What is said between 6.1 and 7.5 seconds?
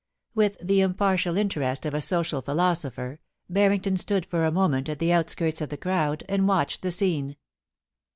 and watched the scene.